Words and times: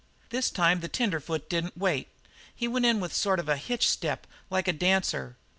"This 0.31 0.49
time 0.49 0.79
the 0.79 0.87
tenderfoot 0.87 1.47
didn't 1.47 1.77
wait. 1.77 2.07
He 2.55 2.67
went 2.67 2.87
in 2.87 2.99
with 2.99 3.11
a 3.11 3.13
sort 3.13 3.39
of 3.39 3.45
hitch 3.47 3.87
step, 3.87 4.25
like 4.49 4.67
a 4.67 4.73
dancer. 4.73 5.35